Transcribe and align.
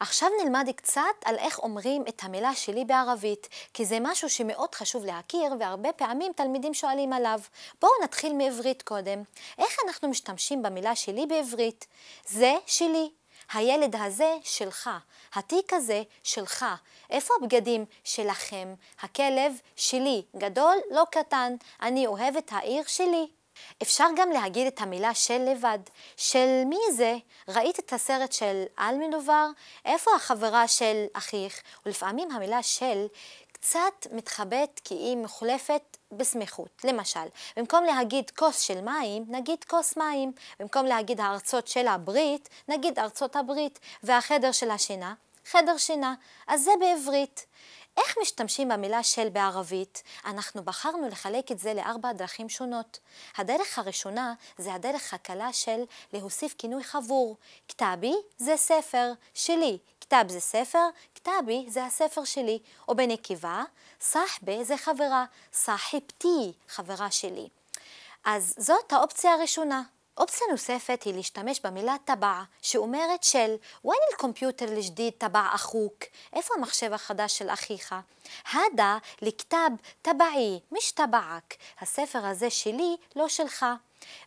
עכשיו 0.00 0.28
נלמד 0.42 0.68
קצת 0.76 1.00
על 1.24 1.38
איך 1.38 1.58
אומרים 1.58 2.04
את 2.08 2.24
המילה 2.24 2.54
שלי 2.54 2.84
בערבית, 2.84 3.48
כי 3.74 3.84
זה 3.84 3.98
משהו 4.00 4.30
שמאוד 4.30 4.74
חשוב 4.74 5.04
להכיר 5.04 5.52
והרבה 5.60 5.92
פעמים 5.92 6.32
תלמידים 6.36 6.74
שואלים 6.74 7.12
עליו. 7.12 7.40
בואו 7.80 7.92
נתחיל 8.04 8.32
מעברית 8.32 8.82
קודם. 8.82 9.22
איך 9.58 9.76
אנחנו 9.86 10.08
משתמשים 10.08 10.62
במילה 10.62 10.94
שלי 10.94 11.26
בעברית? 11.26 11.86
זה 12.26 12.54
שלי. 12.66 13.10
הילד 13.52 13.96
הזה 13.96 14.36
שלך, 14.42 14.90
התיק 15.34 15.72
הזה 15.72 16.02
שלך, 16.22 16.64
איפה 17.10 17.34
הבגדים 17.40 17.84
שלכם? 18.04 18.74
הכלב 19.00 19.52
שלי, 19.76 20.22
גדול, 20.36 20.76
לא 20.90 21.04
קטן, 21.10 21.54
אני 21.82 22.06
אוהב 22.06 22.36
את 22.36 22.50
העיר 22.52 22.82
שלי. 22.86 23.26
אפשר 23.82 24.06
גם 24.16 24.30
להגיד 24.30 24.66
את 24.66 24.80
המילה 24.80 25.14
של 25.14 25.38
לבד. 25.38 25.78
של 26.16 26.62
מי 26.66 26.78
זה? 26.92 27.16
ראית 27.48 27.78
את 27.78 27.92
הסרט 27.92 28.32
של 28.32 28.64
אלמנובר? 28.78 29.46
איפה 29.84 30.10
החברה 30.16 30.68
של 30.68 31.04
אחיך? 31.12 31.62
ולפעמים 31.86 32.30
המילה 32.30 32.62
של 32.62 33.06
קצת 33.52 34.06
מתחבאת 34.12 34.80
כי 34.84 34.94
היא 34.94 35.16
מחולפת 35.16 35.96
בסמיכות. 36.12 36.84
למשל, 36.84 37.26
במקום 37.56 37.84
להגיד 37.84 38.30
כוס 38.30 38.60
של 38.60 38.80
מים, 38.80 39.24
נגיד 39.28 39.64
כוס 39.64 39.96
מים. 39.96 40.32
במקום 40.60 40.86
להגיד 40.86 41.20
הארצות 41.20 41.68
של 41.68 41.86
הברית, 41.86 42.48
נגיד 42.68 42.98
ארצות 42.98 43.36
הברית. 43.36 43.78
והחדר 44.02 44.52
של 44.52 44.70
השינה, 44.70 45.14
חדר 45.46 45.76
שינה. 45.76 46.14
אז 46.46 46.64
זה 46.64 46.70
בעברית. 46.80 47.46
איך 47.96 48.18
משתמשים 48.22 48.68
במילה 48.68 49.02
של 49.02 49.28
בערבית? 49.28 50.02
אנחנו 50.24 50.62
בחרנו 50.64 51.08
לחלק 51.08 51.52
את 51.52 51.58
זה 51.58 51.74
לארבע 51.74 52.12
דרכים 52.12 52.48
שונות. 52.48 52.98
הדרך 53.36 53.78
הראשונה 53.78 54.34
זה 54.58 54.74
הדרך 54.74 55.14
הקלה 55.14 55.52
של 55.52 55.82
להוסיף 56.12 56.54
כינוי 56.58 56.84
חבור. 56.84 57.36
כתבי 57.68 58.14
זה 58.38 58.56
ספר 58.56 59.12
שלי, 59.34 59.78
כתב 60.00 60.24
זה 60.28 60.40
ספר, 60.40 60.88
כתבי 61.14 61.66
זה 61.68 61.84
הספר 61.84 62.24
שלי. 62.24 62.58
או 62.88 62.96
בנקבה, 62.96 63.64
סחבה 64.00 64.64
זה 64.64 64.76
חברה, 64.76 65.24
סחיבתי 65.52 66.52
חברה 66.68 67.10
שלי. 67.10 67.48
אז 68.24 68.54
זאת 68.58 68.92
האופציה 68.92 69.32
הראשונה. 69.32 69.82
אופציה 70.17 70.47
נוספת 70.51 71.03
היא 71.03 71.13
להשתמש 71.13 71.61
במילה 71.63 71.95
טבע, 72.05 72.41
שאומרת 72.61 73.23
של 73.23 73.55
وين 73.83 73.99
الكمبيوتر 74.11 74.67
الجديد 74.67 75.13
تبع 75.19 75.55
أخوك? 75.55 76.03
איפה 76.33 76.53
המחשב 76.57 76.93
החדש 76.93 77.37
של 77.37 77.49
אחיך? 77.49 77.95
הדה 78.53 78.97
לכתב 79.21 79.69
טבעי, 80.01 80.59
מש 80.71 80.91
טבעק. 80.91 81.55
הספר 81.79 82.25
הזה 82.25 82.49
שלי, 82.49 82.97
לא 83.15 83.27
שלך. 83.27 83.65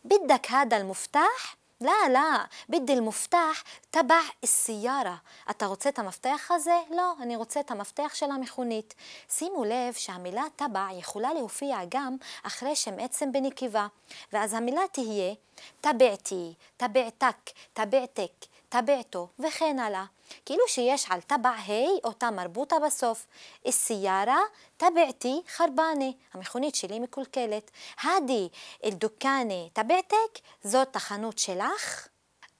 بدك 0.05 0.51
هذا 0.51 0.77
المفتاح? 0.77 1.55
لا 1.81 2.09
لا 2.09 2.47
بدي 2.69 2.93
المفتاح 2.93 3.63
تبع 3.91 4.21
السيارة 4.43 5.21
אתה 5.49 5.65
רוצה 5.65 5.89
את 5.89 5.99
המפתח 5.99 6.49
הזה? 6.51 6.77
לא, 6.91 7.13
אני 7.21 7.35
רוצה 7.35 7.59
את 7.59 7.71
המפתח 7.71 8.11
של 8.13 8.31
המכונית. 8.31 8.93
שימו 9.29 9.63
לב 9.65 9.93
שהמילה 9.93 10.43
טבע 10.55 10.87
יכולה 10.91 11.33
להופיע 11.33 11.77
גם 11.89 12.15
אחרי 12.43 12.75
שם 12.75 12.99
עצם 12.99 13.31
בנקבה, 13.31 13.87
ואז 14.33 14.53
המילה 14.53 14.81
תהיה 14.91 15.33
טבעתי, 15.81 16.53
טבעתק, 16.77 17.49
טבעתק, 17.73 18.45
טבעתו 18.68 19.28
וכן 19.38 19.78
הלאה. 19.78 20.04
כאילו 20.44 20.64
שיש 20.68 21.06
על 21.10 21.20
טבע 21.20 21.50
ה' 21.50 22.04
אותה 22.04 22.30
מרבוטה 22.30 22.76
בסוף. 22.86 23.26
א-סיירה 23.68 24.40
טבעתי 24.76 25.42
חרבנה, 25.48 26.10
המכונית 26.34 26.74
שלי 26.74 26.98
מקולקלת. 26.98 27.70
הדי 28.02 28.48
אל-דוקאנה 28.84 29.68
טבעתק, 29.72 30.38
זאת 30.64 30.96
החנות 30.96 31.38
שלך. 31.38 32.08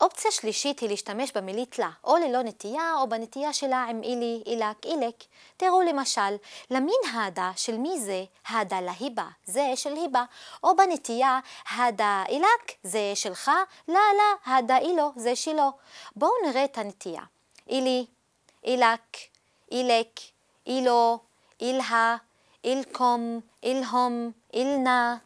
אופציה 0.01 0.31
שלישית 0.31 0.81
היא 0.81 0.89
להשתמש 0.89 1.33
במילית 1.33 1.79
לה, 1.79 1.91
או 2.05 2.17
ללא 2.17 2.43
נטייה, 2.43 2.95
או 3.01 3.09
בנטייה 3.09 3.53
שלה 3.53 3.85
עם 3.91 4.03
אילי, 4.03 4.43
אילק, 4.47 4.85
אילק. 4.85 5.15
תראו 5.57 5.83
למשל, 5.83 6.37
למין 6.71 7.01
הדה 7.15 7.51
של 7.57 7.77
מי 7.77 8.01
זה? 8.01 8.25
הדה 8.49 8.81
להיבה, 8.81 9.27
זה 9.45 9.73
של 9.75 9.93
היבה. 9.93 10.25
או 10.63 10.77
בנטייה, 10.77 11.41
הדה 11.71 12.25
אילק, 12.29 12.73
זה 12.83 13.13
שלך, 13.15 13.51
לא, 13.89 13.95
לא, 13.95 14.53
הדה 14.53 14.79
אילו, 14.79 15.13
זה 15.17 15.37
שלו. 15.37 15.73
בואו 16.17 16.31
נראה 16.47 16.65
את 16.65 16.79
הנטייה. 16.79 17.23
אילי, 17.69 18.07
אילק, 18.65 19.17
אילק, 19.73 20.21
אילו, 20.67 21.19
אילהה, 21.61 22.17
אילקום, 22.65 23.41
אילהום, 23.63 24.33
אילנה. 24.55 25.17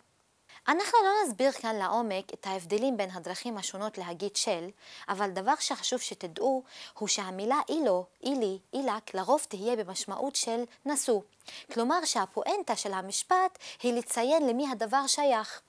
אנחנו 0.69 0.99
לא 1.05 1.11
נסביר 1.25 1.53
כאן 1.53 1.77
לעומק 1.77 2.35
את 2.35 2.47
ההבדלים 2.47 2.97
בין 2.97 3.11
הדרכים 3.11 3.59
השונות 3.59 3.99
להגיד 3.99 4.37
של, 4.37 4.69
אבל 5.09 5.31
דבר 5.31 5.55
שחשוב 5.61 6.01
שתדעו 6.01 6.63
הוא 6.99 7.09
שהמילה 7.09 7.61
אילו, 7.69 8.07
אילי, 8.23 8.59
אילק, 8.73 9.15
לרוב 9.15 9.47
תהיה 9.49 9.77
במשמעות 9.77 10.37
של 10.37 10.65
נשוא. 10.87 11.21
כלומר 11.73 12.05
שהפואנטה 12.05 12.77
של 12.77 12.93
המשפט 12.93 13.59
היא 13.83 13.93
לציין 13.93 14.47
למי 14.47 14.71
הדבר 14.71 15.07
שייך. 15.07 15.61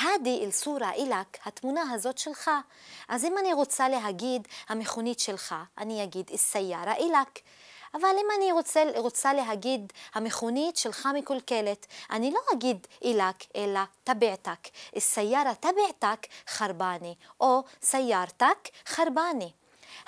הדי 0.00 0.44
אל 0.44 0.50
סורה 0.50 0.92
אילק, 0.92 1.38
התמונה 1.44 1.82
הזאת 1.92 2.18
שלך. 2.18 2.50
אז 3.08 3.24
אם 3.24 3.38
אני 3.38 3.52
רוצה 3.52 3.88
להגיד 3.88 4.48
המכונית 4.68 5.20
שלך, 5.20 5.54
אני 5.78 6.04
אגיד 6.04 6.30
א-סיירה 6.34 6.94
אילק. 6.94 7.40
אבל 8.00 8.16
אם 8.18 8.26
אני 8.36 8.52
רוצה, 8.52 8.82
רוצה 8.96 9.32
להגיד 9.34 9.92
המכונית 10.14 10.76
שלך 10.76 11.08
מקולקלת, 11.14 11.86
אני 12.10 12.30
לא 12.30 12.40
אגיד 12.52 12.86
אילק, 13.02 13.34
אלא 13.56 13.80
טבעתק. 14.04 14.68
סיירה 14.98 15.54
טבעתק 15.54 16.26
חרבני, 16.48 17.14
או 17.40 17.62
סיירתק 17.82 18.68
חרבני. 18.86 19.52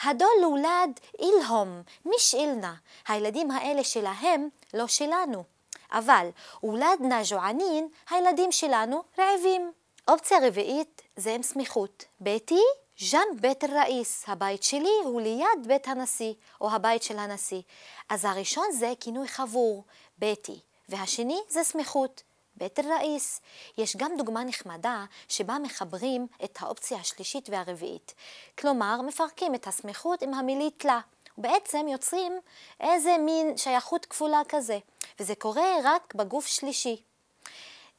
הדול 0.03 0.29
לולד 0.43 1.01
אילהום, 1.19 1.83
מיש 2.05 2.35
אילנה. 2.35 2.75
הילדים 3.09 3.51
האלה 3.51 3.85
שלהם, 3.85 4.49
לא 4.75 4.87
שלנו. 4.87 5.45
אבל 5.93 6.29
הולדנה 6.61 7.21
ג'וענין, 7.31 7.89
הילדים 8.11 8.53
שלנו 8.53 9.03
רעבים. 9.19 9.73
אופציה 10.09 10.39
רביעית 10.47 11.03
זה 11.17 11.35
עם 11.35 11.43
סמיכות. 11.43 12.05
ביתי 12.21 12.63
ג'אנב 13.09 13.41
בית 13.41 13.65
אל-ראיס, 13.65 14.25
הבית 14.27 14.63
שלי 14.63 14.93
הוא 15.05 15.21
ליד 15.21 15.67
בית 15.67 15.89
הנשיא, 15.89 16.33
או 16.61 16.71
הבית 16.71 17.03
של 17.03 17.19
הנשיא. 17.19 17.63
אז 18.09 18.25
הראשון 18.25 18.73
זה 18.73 18.93
כינוי 19.01 19.29
חבור, 19.29 19.85
ביתי, 20.19 20.61
והשני 20.89 21.39
זה 21.49 21.65
סמיכות, 21.65 22.23
בית 22.57 22.79
אל-ראיס. 22.79 23.41
יש 23.79 23.97
גם 23.97 24.13
דוגמה 24.19 24.45
נחמדה 24.45 25.05
שבה 25.29 25.59
מחברים 25.59 26.27
את 26.45 26.59
האופציה 26.61 26.99
השלישית 26.99 27.49
והרביעית. 27.49 28.15
כלומר, 28.59 29.03
מפרקים 29.03 29.55
את 29.55 29.67
הסמיכות 29.67 30.23
עם 30.23 30.35
המילית 30.35 30.85
לה. 30.85 31.01
ובעצם 31.39 31.87
יוצרים 31.89 32.33
איזה 32.81 33.17
מין 33.19 33.57
שייכות 33.57 34.07
כפולה 34.07 34.43
כזה, 34.49 34.79
וזה 35.21 35.35
קורה 35.35 35.75
רק 35.85 36.15
בגוף 36.15 36.47
שלישי. 36.47 37.03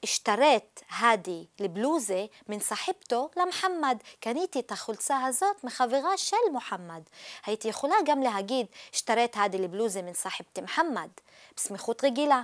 השתרת 0.04 0.82
האדי 0.90 1.46
לבלוזה 1.60 2.26
מן 2.50 2.60
סחיבתו 2.60 3.30
למחמד. 3.38 3.98
קניתי 4.20 4.60
את 4.60 4.72
החולצה 4.72 5.24
הזאת 5.24 5.64
מחברה 5.64 6.18
של 6.18 6.38
מוחמד. 6.52 7.02
הייתי 7.46 7.68
יכולה 7.68 7.96
גם 8.06 8.22
להגיד 8.22 8.66
השתרת 8.94 9.38
האדי 9.38 9.58
לבלוזה 9.58 10.02
מן 10.02 10.14
סחיבתי 10.14 10.62
מוחמד, 10.62 11.10
בסמיכות 11.56 12.04
רגילה. 12.04 12.44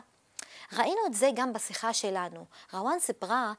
ראינו 0.73 1.05
את 1.05 1.13
זה 1.13 1.29
גם 1.35 1.53
בשיחה 1.53 1.93
שלנו. 1.93 2.45
רוואן 2.73 2.99
סיפרה 2.99 3.53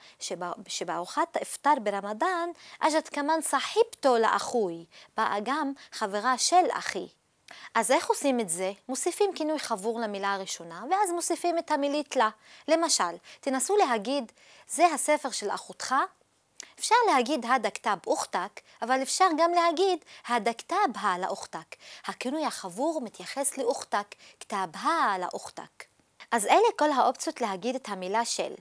שבארוחת 0.68 1.36
האפטר 1.36 1.74
ברמדאן, 1.82 2.48
אג'ת 2.80 3.08
כמן 3.08 3.40
סחיבתו 3.42 4.18
לאחוי, 4.18 4.84
באה 5.16 5.36
גם 5.42 5.72
חברה 5.92 6.38
של 6.38 6.66
אחי. 6.72 7.06
אז 7.74 7.90
איך 7.90 8.08
עושים 8.08 8.40
את 8.40 8.48
זה? 8.48 8.72
מוסיפים 8.88 9.30
כינוי 9.34 9.58
חבור 9.58 10.00
למילה 10.00 10.34
הראשונה, 10.34 10.84
ואז 10.90 11.10
מוסיפים 11.10 11.58
את 11.58 11.70
המילית 11.70 12.16
לה. 12.16 12.28
למשל, 12.68 13.16
תנסו 13.40 13.76
להגיד, 13.76 14.32
זה 14.68 14.86
הספר 14.86 15.30
של 15.30 15.50
אחותך? 15.50 15.94
אפשר 16.78 16.94
להגיד 17.06 17.46
הדה 17.46 17.70
כתב 17.70 17.96
אוכתק, 18.06 18.60
אבל 18.82 19.02
אפשר 19.02 19.26
גם 19.38 19.52
להגיד 19.52 20.04
הדה 20.28 20.52
כתב 20.52 20.96
ה 21.00 21.18
לאוכתק. 21.18 21.76
הכינוי 22.06 22.44
החבור 22.44 23.00
מתייחס 23.00 23.58
לאוכתק, 23.58 24.14
כתב 24.40 24.68
ה 24.76 25.18
לאוכתק. 25.18 25.84
אז 26.30 26.46
אלה 26.46 26.68
כל 26.78 26.90
האופציות 26.90 27.40
להגיד 27.40 27.74
את 27.74 27.88
המילה 27.88 28.24
של. 28.24 28.54